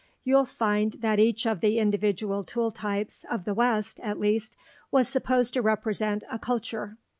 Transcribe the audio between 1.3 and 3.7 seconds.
of the individual tool types, of the